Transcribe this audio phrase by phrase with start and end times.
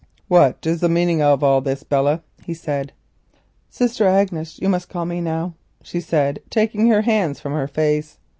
[0.27, 2.91] "What is the meaning of all this, Belle?" he said.
[3.69, 8.17] "'Sister Agnes,' you must call me now," she said, taking her hands from her face.